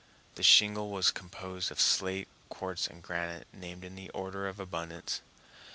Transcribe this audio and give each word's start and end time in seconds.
The 0.33 0.41
shingle 0.41 0.89
was 0.89 1.11
composed 1.11 1.69
of 1.69 1.79
slate, 1.79 2.27
quartz, 2.49 2.87
and 2.87 3.03
granite, 3.03 3.45
named 3.53 3.83
in 3.83 3.93
the 3.93 4.09
order 4.15 4.47
of 4.47 4.59
abundance. 4.59 5.21